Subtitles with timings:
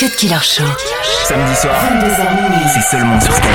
[0.00, 0.64] Cut Killer Show.
[1.28, 2.66] Samedi soir, 22h minuit.
[2.72, 3.50] c'est seulement sur Skyrock.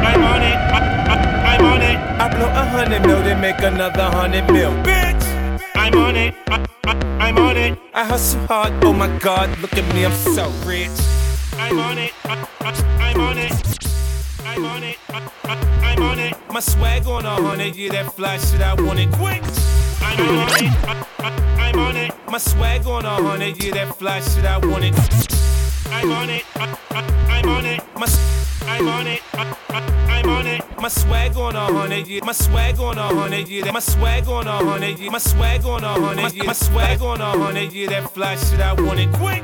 [0.00, 0.56] I'm on it.
[0.72, 0.80] I,
[1.10, 1.98] I, I'm on it.
[2.18, 4.70] I blow a hundred mil, then make another hundred mil.
[4.82, 5.22] Bitch,
[5.74, 6.34] I'm on it.
[6.48, 7.78] I, I, I'm on it.
[7.92, 8.72] I hustle hard.
[8.82, 10.88] Oh my God, look at me, I'm so rich.
[11.58, 12.14] I'm on it.
[12.24, 12.72] I, I,
[13.10, 13.52] I'm on it.
[14.46, 14.96] I'm on it.
[15.10, 16.34] I, I, I'm on it.
[16.50, 19.42] My swag on a hundred, yeah, that fly shit, I want it quick.
[20.16, 22.12] I'm on it.
[22.28, 24.94] My swag on a hundred, yeah, that fly shit, I want it.
[25.90, 26.44] I'm on it.
[26.54, 27.80] I'm on it.
[27.96, 28.06] My
[28.66, 29.22] I'm on it.
[29.32, 30.62] I'm on it.
[30.80, 32.24] My swag on a hundred, yeah.
[32.24, 33.70] My swag on a hundred, yeah.
[33.70, 35.10] My swag on a hundred, yeah.
[35.10, 36.44] My swag on a hundred, yeah.
[36.44, 37.88] My swag on a hundred, yeah.
[37.88, 39.42] That fly shit, I want it quick.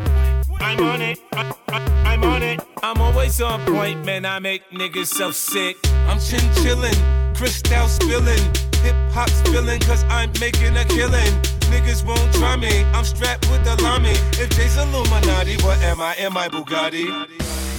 [0.60, 1.18] I'm on it.
[1.32, 2.60] I, I, I'm on it.
[2.82, 4.24] I'm always on point, man.
[4.24, 5.76] I make niggas so sick.
[6.08, 11.32] I'm chin chillin', crystal spilling, hip hop spilling, cause I'm making a killing.
[11.70, 12.84] Niggas won't try me.
[12.94, 14.10] I'm strapped with the lami.
[14.42, 16.14] If Jay's Illuminati, what am I?
[16.16, 17.06] Am I Bugatti?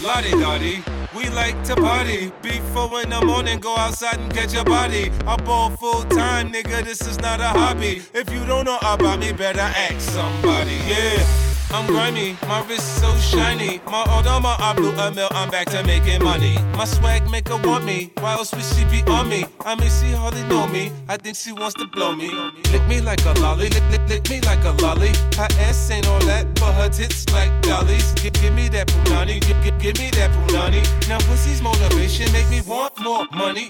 [0.04, 0.84] Lottie Dottie.
[1.16, 2.32] We like to party.
[2.42, 5.12] Before in the morning, go outside and catch a body.
[5.28, 6.84] I ball full time, nigga.
[6.84, 8.02] This is not a hobby.
[8.14, 10.80] If you don't know about me, better ask somebody.
[10.88, 11.51] Yeah.
[11.74, 13.80] I'm grimy, my wrist so shiny.
[13.86, 16.58] My Audama, I blew a mill, I'm back to making money.
[16.76, 19.46] My swag make her want me, why else would she be on me?
[19.66, 22.30] I mean, she hardly know me, I think she wants to blow me.
[22.72, 25.12] Lick me like a lolly, lick, lick, lick me like a lolly.
[25.38, 28.14] Her ass ain't all that, but her tits like dollies.
[28.16, 30.84] Give, give me that punani, give, give, give me that punani.
[31.08, 33.70] Now pussy's motivation make me want more money.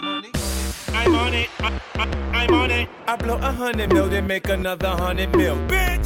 [0.94, 1.80] I'm on it, I,
[2.34, 2.90] I'm on it.
[3.08, 5.56] I blow a hundred mil, then make another hundred mil.
[5.68, 6.01] Bitch!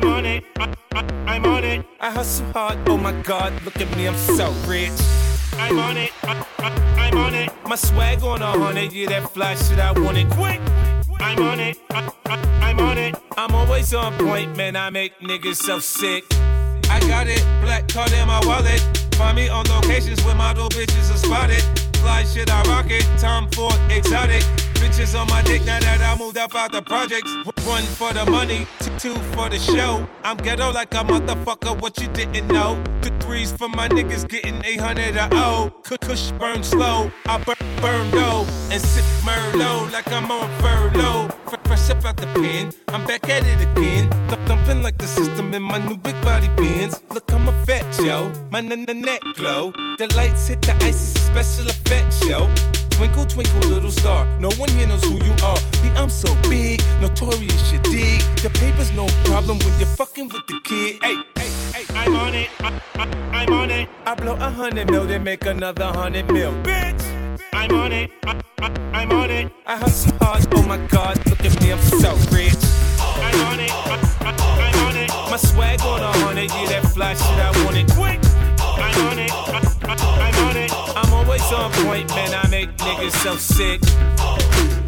[0.00, 0.76] I'm on it, I,
[1.26, 1.84] I'm on it.
[1.98, 4.92] I hustle hard, oh my god, look at me, I'm so rich.
[5.54, 6.46] I'm on it, I,
[6.96, 7.50] I'm on it.
[7.66, 10.60] My swag on a hundred, yeah, that fly shit, I want it quick.
[11.18, 12.12] I'm on it, I,
[12.60, 13.16] I'm on it.
[13.36, 16.24] I'm always on point, man, I make niggas so sick.
[16.88, 18.80] I got it, black card in my wallet.
[19.16, 21.64] Find me on locations where model bitches are spotted.
[21.96, 23.04] Fly shit, I rock it.
[23.18, 24.44] Tom Ford, exotic.
[24.98, 27.32] Bitches on my dick now that I moved up out the projects.
[27.64, 28.66] One for the money,
[28.98, 30.04] two for the show.
[30.24, 32.82] I'm ghetto like a motherfucker, what you didn't know.
[33.02, 35.70] The threes for my niggas getting 800 a O.
[35.84, 38.40] Kush burn slow, I burn, burn low.
[38.72, 41.28] And sip Merlot like I'm on furlough.
[41.46, 44.10] Fre- Fresh up out the pen, I'm back at it again.
[44.28, 47.00] Th- Thumping like the system in my new big body bins.
[47.10, 49.70] Look, I'm a fat yo, my n- n- neck glow.
[49.98, 52.50] The lights hit the ice, it's a special effects, yo.
[52.90, 54.17] Twinkle, twinkle, little star.
[54.38, 55.58] No one here knows who you are.
[55.82, 58.20] Me, I'm so big, notorious, you dig.
[58.42, 61.02] The paper's no problem when you're fucking with the kid.
[61.02, 62.48] Hey, hey, hey, I'm on it.
[62.60, 63.88] I, I, I'm on it.
[64.06, 66.52] I blow a hundred mil, then make another hundred mil.
[66.62, 68.12] Bitch, I'm on it.
[68.26, 69.50] I, I, I'm on it.
[69.66, 70.46] I hustle hard.
[70.54, 72.54] Oh my god, look at me, I'm so rich.
[73.00, 73.72] I'm on it.
[74.22, 75.10] I'm on it.
[75.32, 78.20] My swag on a hundred, yeah, that fly shit, I want it quick.
[78.60, 79.32] I'm on it.
[79.32, 80.28] I, I.
[80.30, 80.37] I'm
[81.38, 82.34] always on point, man.
[82.34, 84.87] I make niggas so sick.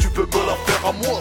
[0.00, 1.20] Tu peux me la faire à moi.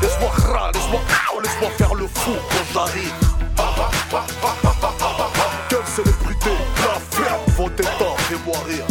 [0.00, 1.00] Laisse-moi râler, laisse-moi
[1.42, 3.12] laisse-moi faire le fou quand j'arrive.
[5.68, 8.86] Quelle célébrité, la ferme, vos temps, fais-moi rire.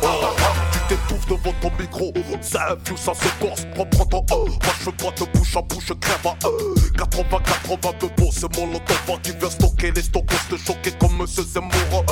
[0.00, 0.26] Oh,
[0.72, 4.46] tu t'étouffes devant ton micro, ça view, ça se corse, prends ton oh.
[4.46, 6.74] Moi je te bouche à bouche, crève à euh.
[6.96, 11.16] 80, 80 de beau, c'est mon lotofant qui vient stocker les stockos, te choquer comme
[11.16, 12.04] Monsieur Zemmour.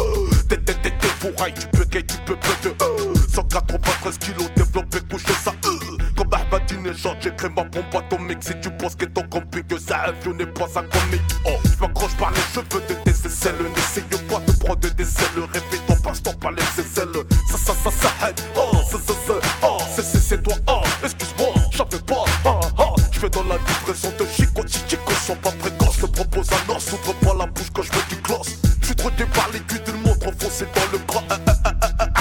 [6.96, 8.43] légende, j'écris ma pompe atomique.
[8.43, 11.22] Si tu penses que ton complique, ça je n'ai pas un comique.
[11.44, 13.54] Oh, je m'accroche par les cheveux de tes aisselles.
[13.75, 15.44] N'essaye pas de prendre des ailes.
[15.52, 17.08] Réveille ton passe-temps par les aisselles.
[17.50, 21.48] Ça, ça, ça, ça, oh, ça, ça, ça, oh, c'est, c'est, c'est toi, oh, excuse-moi,
[21.70, 22.94] j'avais pas, ah, ah.
[23.12, 25.96] Je vais dans la dépression de chico, chico, sans pas précoce.
[26.00, 28.49] Je propose un os, ouvre pas la bouche quand je mets du gloss.
[28.81, 31.22] Je suis drogué par l'aiguille d'une montre enfoncée dans le gras.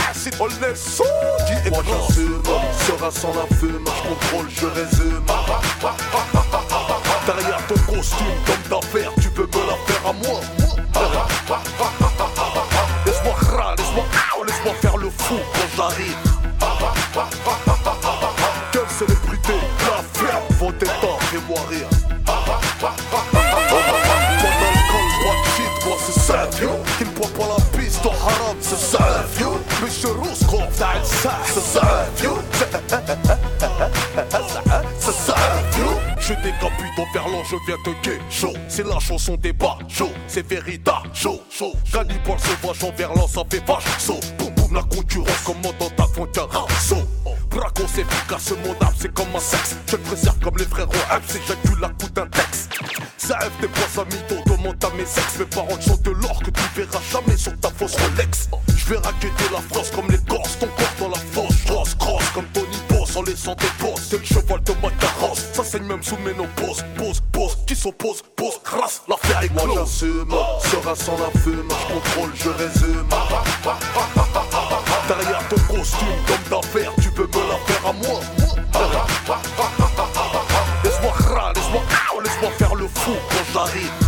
[0.10, 1.04] Acide, on est saut,
[1.70, 2.44] Moi j'assume,
[2.88, 5.24] sera sans la fume contrôle, je résume.
[7.26, 10.40] Derrière ton costume, comme d'affaires, tu peux me la faire à moi.
[13.06, 13.36] Laisse-moi
[13.78, 14.04] laisse-moi
[14.48, 16.16] laisse-moi faire le fou quand j'arrive.
[18.72, 19.54] Quelle célébrité,
[19.88, 21.88] la ferme, vos temps, fais-moi rire.
[25.98, 26.48] c'est ça,
[26.98, 27.56] Qui ne boit pas
[36.46, 38.54] je au viens te gay chaud.
[38.68, 41.74] C'est la chanson des bas, chaud, c'est véritable, chaud, chaud.
[41.92, 44.20] Cannibal sauvage en verlan, ça fait vache, saut.
[44.38, 46.48] Boum boum, la concurrence, comment dans ta frontière,
[46.80, 47.08] saut.
[47.50, 49.76] Braco, c'est efficace, mon âme, c'est comme un sexe.
[49.88, 50.92] Je te préserve comme les frérots,
[51.28, 52.70] c'est j'accule la coup d'un texte.
[53.18, 55.40] Ça rêve des poids à mytho, demande à mes ex.
[55.40, 58.50] Mes paroles sont de l'or que tu verras jamais sur ta fausse Rolex.
[58.76, 61.64] Je vais raqueter la France comme les Corses, ton corps dans la fosse.
[61.66, 62.65] Cross, cross comme Tony
[63.16, 64.08] Boss en laissant des bosses.
[64.10, 67.76] C'est le cheval de ma carrosse, ça saigne même sous mes pose, pose, pose, qui
[67.76, 69.66] s'oppose, pose, crasse, l'affaire est close.
[69.66, 70.36] Moi j'assume,
[70.72, 73.08] sera sans la fume, je contrôle, je résume.
[75.08, 78.20] Derrière ton costume, comme d'affaires, tu peux me la faire à moi.
[80.84, 81.14] Laisse-moi
[81.56, 81.82] laisse-moi
[82.24, 84.05] laisse-moi faire le fou quand j'arrive.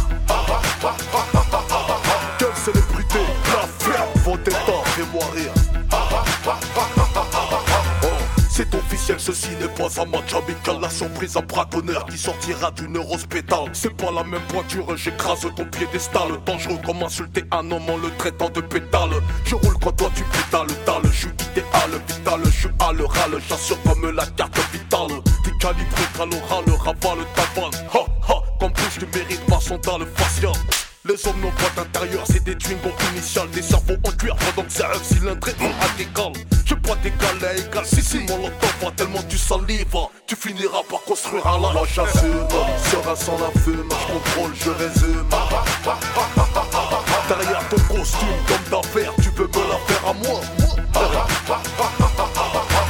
[9.27, 10.79] Ceci n'est pas un match amical.
[10.81, 13.69] La surprise, un braconneur qui sortira d'une neurospétale.
[13.73, 16.29] C'est pas la même pointure, j'écrase ton piédestal.
[16.45, 19.09] Dangereux comme insulter un homme en le traitant de pétale.
[19.43, 21.11] Je roule quand toi tu pétales, dalle.
[21.11, 23.31] Je suis idéal, vital, je suis à l'oral.
[23.49, 25.21] J'assure comme la carte vitale.
[25.43, 29.97] T'es calibré, calora, le ravale, ta Ha ha, comme bouche, tu mérites pas son dans
[29.97, 30.53] le facial.
[31.07, 34.73] Les hommes n'ont pas d'intérieur, c'est des Twingo initiales, des cerveaux en cuir pendant que
[34.73, 36.33] c'est un cylindré en adégal.
[36.65, 39.85] Je pas d'égal à égal, si si, mon pas tellement tu salives.
[40.25, 42.47] Tu finiras par construire un Moi j'assume,
[42.91, 45.29] sera sans la fume, je contrôle, je résume.
[47.29, 50.41] Derrière ton costume, comme d'affaires, tu peux me la faire à moi.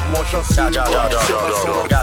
[0.09, 1.99] Moi j'assume, sera sans la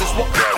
[0.00, 0.57] fume,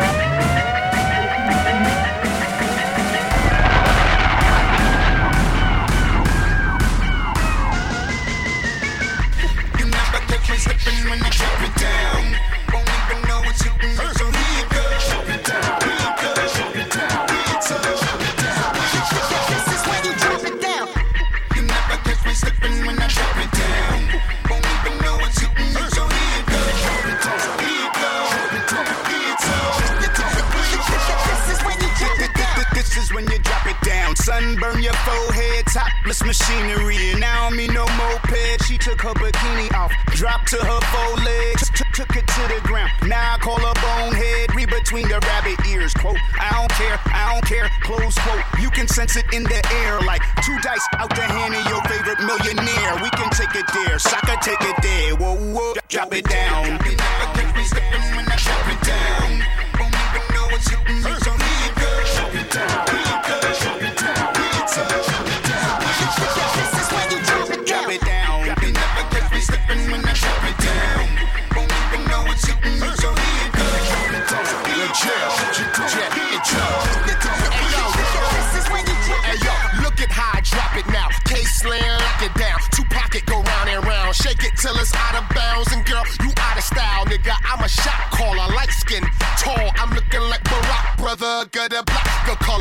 [39.51, 42.91] Bikini off, dropped to her four legs, took it to the ground.
[43.07, 44.55] Now I call her bonehead.
[44.55, 45.93] Read between the rabbit ears.
[45.93, 47.69] Quote, I don't care, I don't care.
[47.81, 48.43] Close quote.
[48.61, 51.81] You can sense it in the air like two dice out the hand of your
[51.83, 52.95] favorite millionaire.
[53.01, 55.15] We can take it there, soccer take it there.
[55.15, 56.77] Whoa, whoa, drop it down.
[56.77, 58.25] Drop it down.
[58.37, 59.43] Drop it down.
[59.79, 61.50] Won't even know what's hitting me.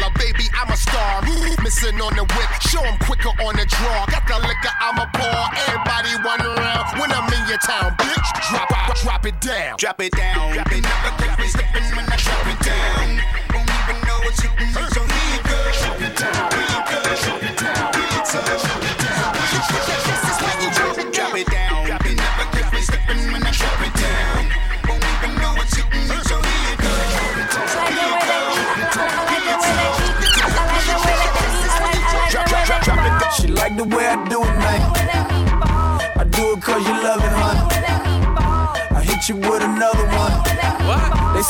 [0.00, 0.48] Color, baby.
[0.54, 1.22] I'm a star.
[1.62, 4.06] Missing on the whip, show him quicker on the draw.
[4.06, 5.42] Got the liquor, I'm a pour.
[5.68, 8.28] Everybody run around when I'm in your town, bitch.
[8.50, 9.76] Drop, drop, drop it down.
[9.76, 10.54] Drop it down.
[10.54, 10.92] Drop it down.
[11.04, 11.76] Drop it down.
[11.76, 12.39] drop it down.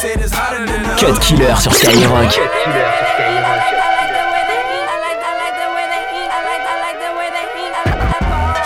[0.00, 2.32] Cut Killer sur Skyrock.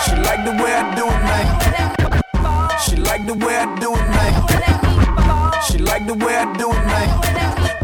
[0.05, 1.45] She like the way I do it, man.
[2.79, 4.33] She like the way I do it, man.
[5.67, 7.09] She like the way I do it, man.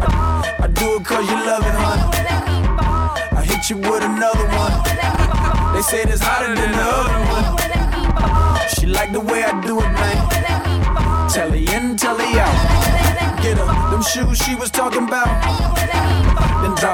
[0.00, 3.36] I, I do it cause you love it, huh?
[3.36, 5.74] I hit you with another one.
[5.74, 8.68] They say it's hotter than the other one.
[8.68, 11.28] She like the way I do it, man.
[11.28, 12.81] Telly in, telly out.
[13.52, 15.28] Get her, them shoes she was talking about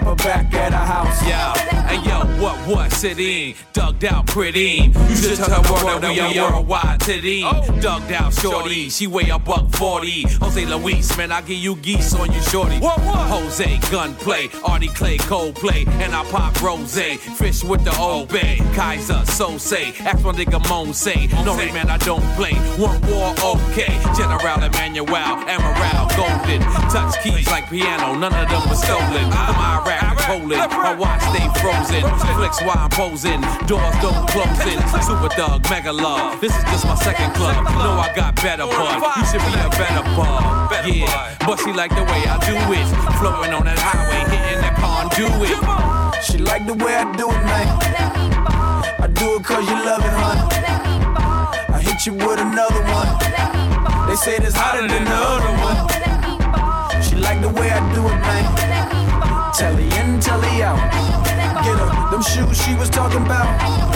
[0.05, 1.23] back at her house.
[1.23, 3.55] Yo, and yo, what, what, city?
[3.73, 4.93] Dugged out pretty.
[5.09, 7.43] You should tell her world that we are worldwide titty.
[7.45, 7.63] Oh.
[7.81, 10.23] Dugged out shorty, she weigh a buck 40.
[10.41, 12.79] Jose Luis, man, I give you geese on you, shorty.
[12.79, 13.29] What, what?
[13.29, 16.99] Jose, gunplay, Artie Clay, Coldplay, and I pop rose.
[17.39, 19.95] Fish with the old bay, Kaiser, so say.
[20.01, 21.27] Ask my nigga Moan say.
[21.45, 22.55] No, man, I don't play.
[22.77, 23.99] One war, okay.
[24.17, 26.61] General Emmanuel, Amaral, Golden.
[26.91, 29.29] Touch keys like piano, none of them was stolen.
[29.33, 29.88] Ah.
[29.89, 30.71] Iraq to Poland.
[30.71, 32.03] My watch stay frozen.
[32.37, 33.41] Flicks while I'm posing.
[33.67, 34.79] Doors don't close in.
[35.01, 36.41] Super Thug, Mega Love.
[36.41, 37.65] This is just my second club.
[37.65, 39.01] Know I got better bud.
[39.17, 40.87] You should be a better bud.
[40.87, 42.87] Yeah, but she like the way I do it.
[43.19, 45.57] Floating on that highway, hitting that conduit.
[46.23, 47.69] She like the way I do it, man.
[49.01, 51.75] I do it cause you love it, huh?
[51.75, 54.09] I hit you with another one.
[54.09, 57.03] They say it's hotter than the other one.
[57.03, 58.58] She like the way I do it, man.
[59.59, 60.79] Telly in, telly out.
[61.65, 63.88] Get her, them shoes she was talking about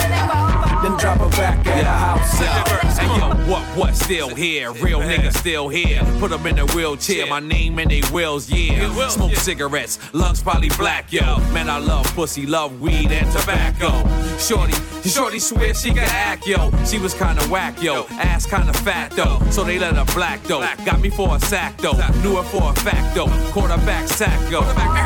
[0.83, 1.83] then drop her back at yeah.
[1.83, 2.99] her house.
[2.99, 4.71] And yo, what, what, still here?
[4.73, 6.01] Real niggas still here.
[6.19, 9.07] Put them in a wheelchair, my name in they wheels, yeah.
[9.07, 11.37] Smoke cigarettes, lungs probably black, yo.
[11.53, 13.91] Man, I love pussy, love weed and tobacco.
[14.37, 14.73] Shorty,
[15.07, 16.71] shorty swear she can act, yo.
[16.85, 18.05] She was kinda whack, yo.
[18.11, 19.39] Ass kinda fat, though.
[19.51, 20.67] So they let her black, though.
[20.85, 21.93] Got me for a sack, though.
[22.21, 23.27] Knew it for a fact, though.
[23.51, 24.61] Quarterback sack, yo.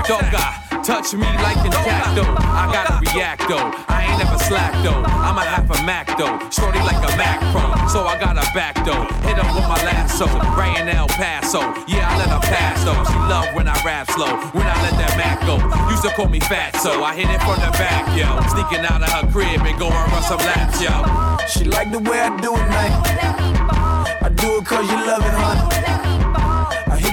[0.08, 2.24] Dog got Touch me like intacto.
[2.24, 3.76] I gotta react though.
[3.92, 5.04] I ain't never slack though.
[5.04, 6.40] I'm a half a Mac though.
[6.48, 7.76] Shorty like a Mac Pro.
[7.92, 9.04] So I got a back though.
[9.28, 10.28] Hit up with my lasso.
[10.56, 11.60] Rayin El Paso.
[11.92, 13.04] Yeah, I let her pass though.
[13.04, 14.32] She love when I rap slow.
[14.56, 15.60] When I let that Mac go.
[15.92, 18.40] Used to call me fat, so I hit it from the back, yo.
[18.48, 20.96] Sneaking out of her crib and go and run some laps, yo.
[21.52, 22.92] She like the way I do it, man.
[24.24, 26.07] I do it cause you love it, huh?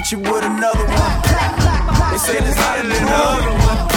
[0.05, 1.17] Hit you with another one.
[2.11, 3.89] They say it's hotter than the other one.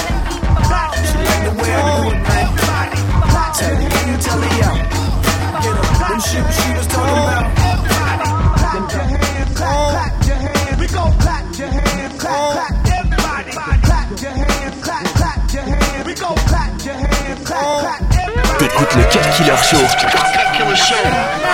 [1.04, 2.48] She like the way I do it, man.
[3.52, 4.80] Tell me in, tell me out.
[5.60, 7.52] Get her, them shit she was talking about.
[8.56, 10.80] Clap your hands, clap, clap your hands.
[10.80, 12.72] We gon' clap your hands, clap, clap.
[12.88, 13.52] Everybody,
[13.84, 16.06] clap your hands, clap, clap your hands.
[16.08, 18.00] We gon' clap your hands, clap, clap.
[18.56, 19.56] T'écoutes le Killer
[20.74, 21.47] Show.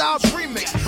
[0.00, 0.79] Styles remix.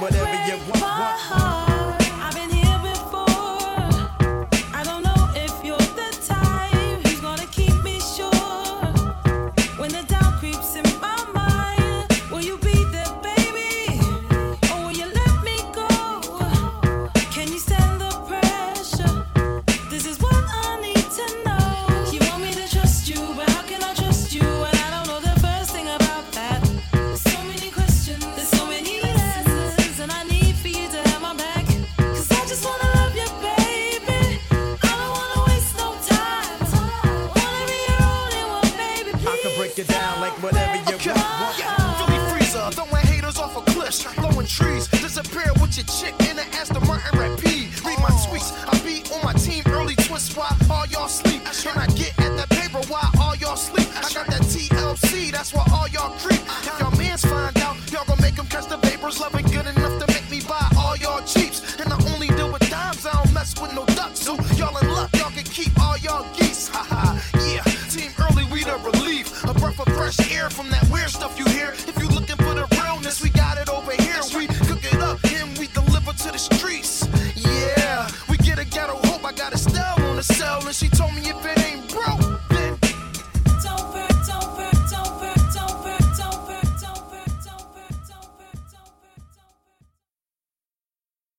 [0.00, 0.81] Whatever you want.